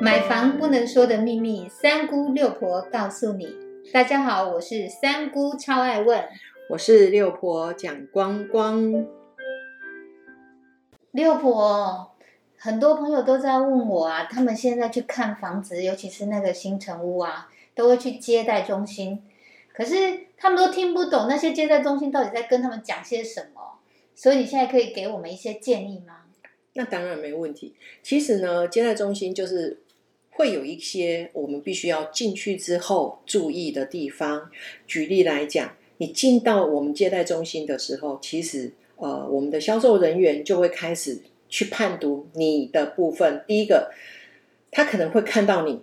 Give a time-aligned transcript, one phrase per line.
[0.00, 3.54] 买房不能说的秘密，三姑六婆告诉你。
[3.92, 6.24] 大家好，我是三姑，超爱问。
[6.70, 9.06] 我是六婆蒋光光。
[11.10, 12.12] 六婆，
[12.56, 19.22] 很多朋友都在问我啊，他们现在去看房子，尤其是那个新城屋啊，都会去接待中心，
[19.74, 23.78] 可是他们都听不懂那些接待中心到底在跟他们讲些什么，
[24.14, 26.22] 所以你现在可以给我们一些建议吗？
[26.72, 27.74] 那当然没问题。
[28.02, 29.82] 其实呢，接待中心就是
[30.40, 34.50] 会有一些我们必须要进去之后注意的地方。
[34.86, 43.44] 举例来讲，你进到我们接待中心的时候，其实呃，我们的销售人员就会开始去判读你的部分。
[43.46, 43.92] 第一个，
[44.70, 45.82] 他可能会看到你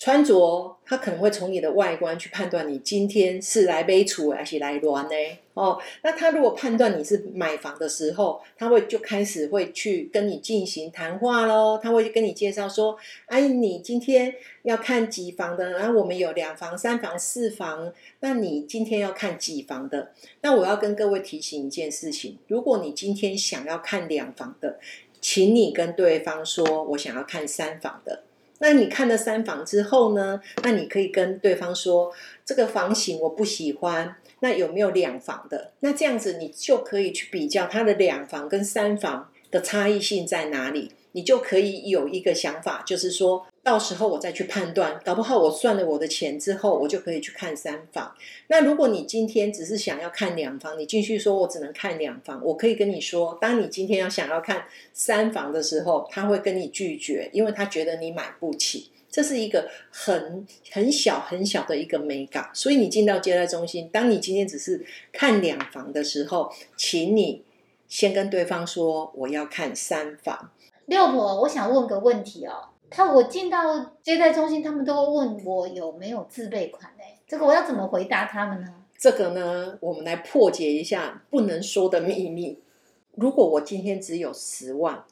[0.00, 5.14] 穿着，他可能会从你的外观去判断你今天是来背厨还是来玩呢？
[5.52, 11.78] 哦，那他如果判断你是买房的时候，他会就开始会去跟你进行谈话喽。
[11.82, 12.96] 他会跟你介绍说
[13.28, 15.72] ：“哎，你今天要看几房的？
[15.72, 24.80] 然后我们有两房、三房、四房，那你今天要看几房的？”那我要跟各位提醒一件事情：如果你今天想要看两房的，
[25.20, 28.22] 请你跟对方说：“我想要看三房的。”
[28.60, 30.40] 那你看了三房之后呢？
[30.62, 32.12] 那你可以跟对方说
[32.44, 35.72] ：“这个房型我不喜欢。”那有没有两房的？
[35.80, 48.14] 那这样子你就可以去比较它的两房跟三房的差异性在哪里，你就可以有一个想法，就是说到时候我再去判断，搞不好我算了我的钱之后，我就可以去看三房。
[48.48, 58.90] 那如果你今天只是想要看两房，你继续说我只能看两房，我可以跟你说，当你今天要想要看三房的时候，他会跟你拒绝，因为他觉得你买不起。
[59.10, 67.42] 这是一个很很小很小的一个美感，所以你进到接待中心，当你今天只是看两房的时候，请你
[67.88, 70.52] 先跟对方说我要看三房。
[70.86, 78.74] 六婆，我想问个问题哦，他我进到接待中心，他们都问我有没有自备款哎，这个我要怎么回答他们呢？
[78.98, 82.58] 这个呢，我们来破解一下不能说的秘密。
[83.14, 85.04] 如果我今天只有十万，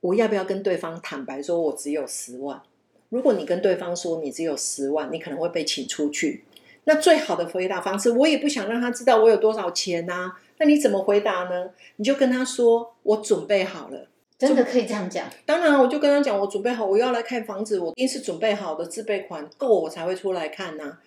[0.00, 2.60] 我要不要跟对方坦白说我只有十万？
[3.08, 6.44] 如果你跟对方说你只有十万，你可能会被请出去。
[6.84, 10.32] 那最好的回答方式，我也不想让他知道我有多少钱呐。
[10.58, 11.70] 那你怎么回答呢？
[11.96, 14.08] 你就跟他说：“我准备好了。”
[14.46, 15.28] 真的可以这样讲？
[15.46, 20.98] 当然，我就跟他讲：“我准备好，我要来看房子，我一定是准备好的自备款够，我才会出来看呐。”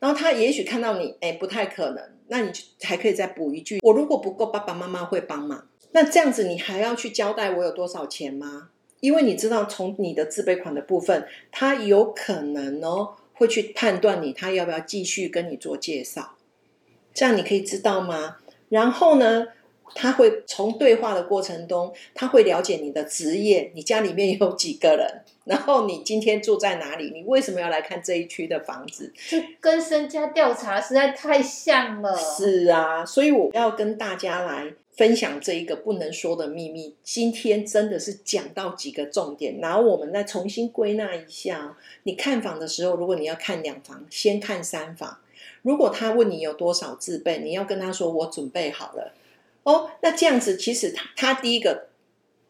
[0.00, 8.70] 然后他也许看到你，哎，不太可能，那你就还可以再补一句：“我如果不够，爸爸妈妈会帮忙。”那这样子，你还要去交代我有多少钱吗？
[9.00, 16.34] 因为你知道，从你的自备款的部分，他有可能哦会去判断你，他要不要继续跟你做介绍，
[17.12, 18.36] 这样你可以知道吗？
[18.68, 19.48] 然后呢，
[19.94, 29.12] 他会从对话的过程中，他会了解你的职业，你家里面有几个人，然后你今天住在哪里，你为什么要来看这一区的房子？
[29.28, 32.16] 这跟身家调查实在太像了。
[32.16, 34.72] 是啊，所以我要跟大家来。
[34.90, 41.74] 分享这一个不能说的秘密，今天真的是讲到几个重点，然后我们再重新归纳一下。
[42.02, 45.16] 你看房的时候，如果你要看两房，先看三房。
[45.62, 49.14] 如果他问你有多少自备，你要跟他说我准备好了。
[49.62, 51.88] 哦，那这样子其实他他第一个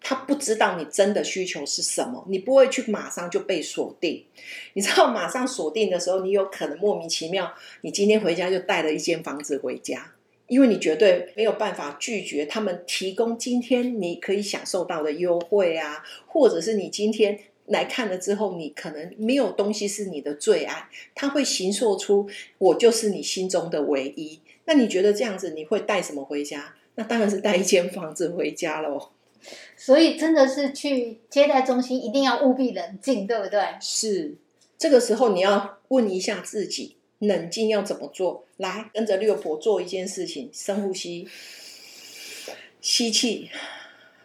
[0.01, 4.25] 他不知道你真的需求是什么，你不会去马上就被锁定。
[4.75, 10.13] 你知道马上锁定的时候，你有可能莫名其妙，你今天回家就带了一间房子回家。
[10.47, 22.29] 因为你绝对没有办法拒绝他们提供今天你可以享受到的优惠啊，或者是你今天来看了之后，你可能没有东西是你的最爱，他会形塑出
[22.59, 24.41] 我就是你心中的唯一。
[24.65, 26.75] 那你觉得这样子你会带什么回家？
[26.95, 29.11] 那当然是带一间房子回家喽。
[29.77, 33.61] 所以真的是去接待中心一定要务必冷静，对不对？
[33.81, 34.37] 是，
[34.79, 36.97] 这个时候你要问一下自己。
[37.21, 38.47] 冷静要怎么做？
[38.57, 41.29] 来，跟着六婆做一件事情：深呼吸，
[42.81, 43.51] 吸气，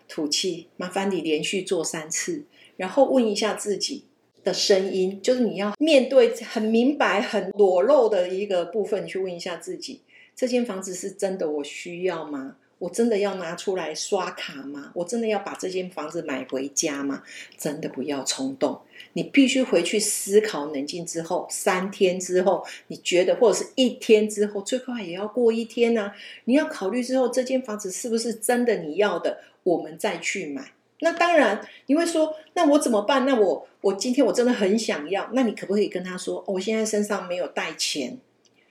[0.08, 0.70] 吐气。
[0.78, 2.45] 麻烦你连续做三次，
[2.78, 4.06] 然后问一下自己
[4.45, 10.00] 的声音，就是你要面对很明白、很裸露的一个部分，去问一下自己：
[10.34, 12.56] 这间房子是真的我需要吗？
[12.77, 14.92] 我真的要拿出来刷卡吗？
[14.94, 17.24] 我真的要把这间房子买回家吗？
[17.57, 18.81] 真的不要冲动，
[19.13, 26.12] 你必须回去思考，冷静之后，三天之后，你觉得或者是一天之后，最快也要过一天呢？
[26.44, 30.72] 你要考虑之后，这间房子是不是真的你要的，我们再去买。
[31.00, 33.25] 那当然，你会说，那我怎么办？
[33.25, 38.18] 那我我今天我真的很想要，那你可不可以跟他说，我现在身上没有带钱，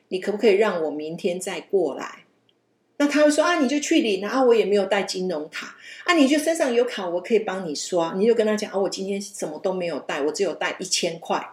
[0.09, 2.25] 你可不可以让我明天再过来？
[2.96, 8.14] 那他会说啊，你就去领啊，我也没有带金融卡啊，你就身上有卡，我可以帮你刷。
[8.17, 11.44] 你就跟他讲啊，我今天什么都没有带，我只有带一千块。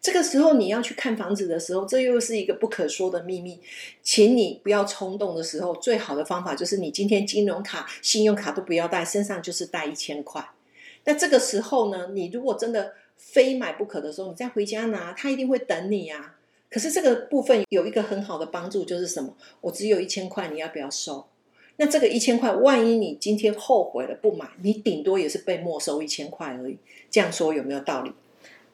[0.00, 3.60] 这个时候你要去看房子的时候，这又是一个不可说的秘密，
[4.00, 10.48] 请你不要冲动的时候，最好的方法就是你今天金融卡、信用卡都不要带，身上就是带一千块。
[11.04, 16.36] 那这个时候呢，你如果真的非买不可的时候，你再回家拿，他一定会等你呀。
[16.70, 19.34] 可是这个部分有一个很好的帮助，就是什么？
[19.60, 21.26] 我只有一千块，你要不要收？
[21.76, 26.78] 那这个一千块，万一你今天后悔了不买，你顶多也是被没收一千块而已。
[27.08, 28.12] 这样说有没有道理？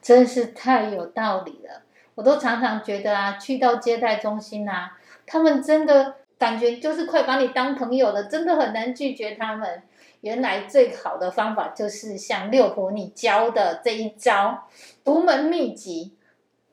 [0.01, 1.83] 真是太有道理了！
[2.15, 9.83] 我都常常觉得啊，去到接待中心啊，他们真的感觉就是快把你当朋友了，真的很难拒绝他们。
[10.21, 14.67] 原来最好的方法就是像六婆你教的这一招，
[15.03, 16.13] 独门秘籍，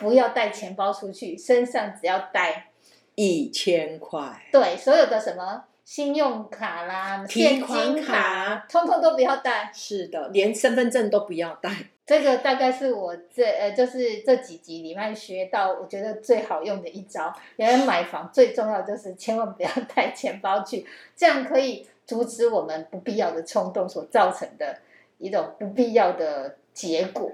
[0.03, 2.67] 不要带钱包出去，身上只要带
[3.15, 4.21] 一千块。
[4.51, 9.71] 对，所有的什么信用卡啦、现金卡，通通都不要带。
[9.73, 11.71] 是的，连身份证都不要带。
[12.05, 17.33] 这个大概是我这呃，就是这几集里面学到，我觉得最好用的一招。
[17.57, 20.85] 原来买房最重要就是千万不要带钱包去，
[21.17, 24.79] 这样可以阻止我们不必要的冲动所造成的
[25.19, 27.31] 一种不必要的结果。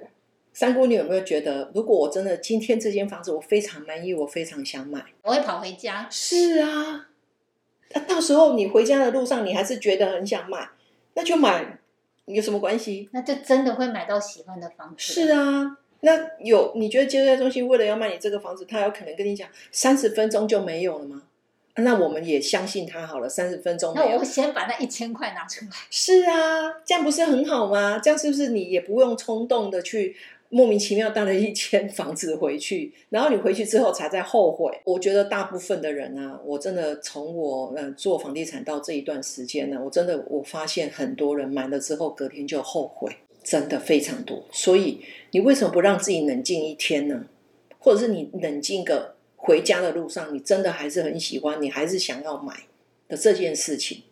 [0.58, 6.08] 三姑，你有没有觉得，如果我真的今天这间房子我非常满意，我非常想买，我会跑回家。
[6.10, 7.06] 是啊，
[7.90, 10.68] 那到时候你回家的路上，你还是觉得很想买，
[11.14, 11.78] 那就买。
[12.24, 13.08] 有什么关系？
[13.12, 15.12] 那就真的会买到喜欢的房子。
[15.12, 21.22] 是啊，那有你觉得接待中心为了要卖你这个房子，他有可能跟你讲三十分钟就没有了吗？
[21.76, 23.94] 那我们也相信他好了，三十分钟。
[23.94, 25.70] 那我先把那一千块拿出来。
[25.88, 28.00] 是啊，这样不是很好吗？
[28.00, 30.16] 这样是不是你也不用冲动的去？
[30.50, 34.80] 莫名其妙带了一间房子回去， 然后你回去之后才在后悔。
[34.84, 43.12] 我觉得大部分的人啊，我真的从我呃做房地产到这一段时间呢，我真的我发现很多人买了之后隔天就后悔，
[43.42, 44.42] 真的非常多。
[44.50, 45.00] 所以
[45.32, 47.26] 你为什么不让自己冷静一天呢？
[47.78, 52.54] 或者是你冷静个回家的路上，你真的还是很喜欢，你还是想要买
[53.06, 54.02] 的这件事情。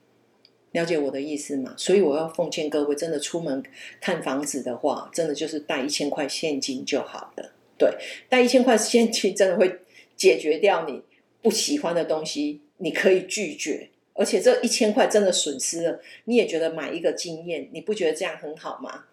[0.76, 1.72] 了解我的意思嘛？
[1.78, 3.62] 所以我要奉劝各位，真的出门
[3.98, 7.52] 看房子的话，真的就是带一千块现金就好了。
[7.78, 7.90] 对，
[8.28, 9.80] 带一千块现金真的会
[10.16, 11.02] 解决掉你
[11.40, 13.88] 不喜欢的东西，你可以拒绝。
[14.12, 19.04] 而且这一千块真的损失了，你也觉得买一个经验，你不觉得这样很好吗？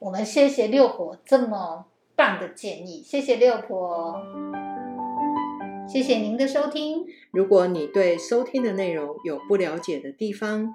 [0.00, 4.22] 我们谢谢六婆这么棒的建议，谢谢六婆，
[5.88, 7.06] 谢谢您的收听。
[7.30, 10.74] 如果你对收听的内容有不了解的地方，